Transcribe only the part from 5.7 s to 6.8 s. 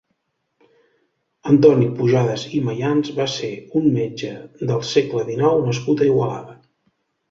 nascut a Igualada.